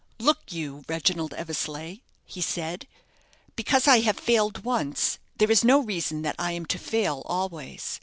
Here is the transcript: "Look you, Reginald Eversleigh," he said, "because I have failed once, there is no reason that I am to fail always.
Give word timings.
"Look 0.17 0.51
you, 0.51 0.83
Reginald 0.89 1.35
Eversleigh," 1.35 1.97
he 2.25 2.41
said, 2.41 2.87
"because 3.55 3.87
I 3.87 3.99
have 3.99 4.17
failed 4.19 4.63
once, 4.63 5.19
there 5.37 5.51
is 5.51 5.63
no 5.63 5.79
reason 5.79 6.23
that 6.23 6.37
I 6.39 6.53
am 6.53 6.65
to 6.73 6.79
fail 6.79 7.21
always. 7.27 7.99